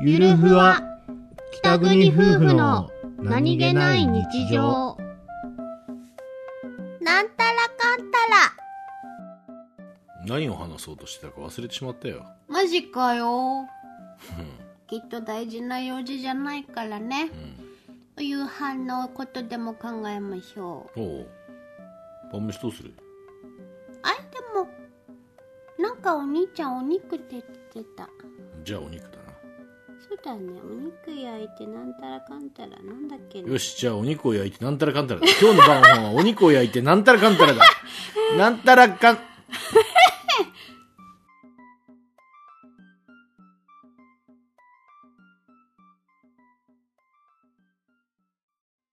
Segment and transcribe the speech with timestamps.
[0.00, 0.80] ゆるふわ
[1.52, 4.96] 北国夫婦の何気ない日常
[7.00, 8.54] なんたらかんたら
[10.26, 12.24] 何を話そうとしてたか忘れてしまったよ。
[12.48, 13.66] マジかよ
[14.86, 17.30] きっと大事な用事じゃないからね
[18.18, 18.24] うん。
[18.24, 21.26] 夕飯のことでも考えましょうおう。
[22.32, 22.92] 晩飯どうする？
[24.02, 24.68] あでも
[25.78, 28.08] なんかお兄ちゃんお肉って言ってた
[28.64, 29.27] じゃあお肉だな。
[30.08, 35.26] そうだねお肉焼いてなんたらかんたらなんだっけねよし、じゃあお肉を焼いてなんたらかんたらだ。
[35.40, 37.62] 今日の晩ご飯はお肉を焼いてなんたらかんたらだ。
[38.38, 39.18] なんたらかん、